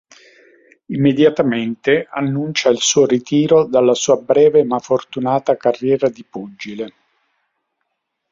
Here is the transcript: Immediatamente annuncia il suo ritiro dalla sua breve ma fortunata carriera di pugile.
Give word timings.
Immediatamente 0.87 2.07
annuncia 2.09 2.69
il 2.69 2.79
suo 2.79 3.05
ritiro 3.05 3.67
dalla 3.67 3.93
sua 3.93 4.15
breve 4.17 4.63
ma 4.63 4.79
fortunata 4.79 5.55
carriera 5.57 6.09
di 6.09 6.23
pugile. 6.23 6.93